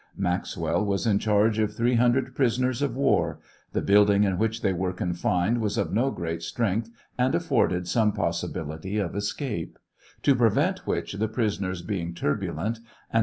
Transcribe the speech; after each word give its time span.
Maxwell 0.17 0.83
was 0.83 1.05
in 1.05 1.19
charge 1.19 1.59
of 1.59 1.75
300 1.75 2.33
prisoners 2.33 2.81
of 2.81 2.95
war; 2.95 3.39
the 3.73 3.83
building 3.83 4.23
in 4.23 4.39
which 4.39 4.63
they 4.63 4.73
were 4.73 4.93
confined 4.93 5.61
was 5.61 5.77
of 5.77 5.93
no 5.93 6.09
great 6.09 6.41
strength 6.41 6.89
and 7.19 7.35
afforded 7.35 7.87
some 7.87 8.11
possibility 8.11 8.97
of 8.97 9.15
escape; 9.15 9.77
to 10.23 10.33
prevent 10.33 10.87
which, 10.87 11.13
the 11.13 11.27
prisoners 11.27 11.83
being 11.83 12.15
turbulent, 12.15 12.79
an. 13.13 13.19